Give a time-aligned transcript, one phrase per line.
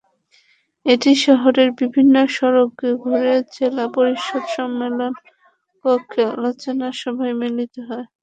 [0.85, 2.69] এটি শহরের বিভিন্ন সড়ক
[3.01, 8.05] ঘুরে জেলা পরিষদ সম্মেলনকক্ষে আলোচনা সভায় মিলিত হয়।